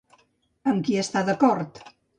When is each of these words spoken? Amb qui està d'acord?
Amb 0.71 0.87
qui 0.89 0.99
està 1.05 1.25
d'acord? 1.31 1.85